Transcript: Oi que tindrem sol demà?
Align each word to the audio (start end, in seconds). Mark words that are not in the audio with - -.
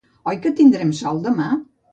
Oi 0.31 0.39
que 0.45 0.51
tindrem 0.61 0.95
sol 1.03 1.23
demà? 1.29 1.51